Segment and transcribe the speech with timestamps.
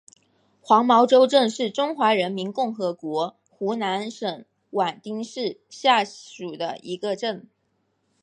[0.63, 7.47] 黄茅洲镇是中华人民共和国湖南省沅江市下辖的一个镇。